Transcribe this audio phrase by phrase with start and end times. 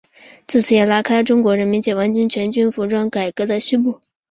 [0.47, 3.99] 自此也拉开了中国人民解放军全军服装改革的序幕。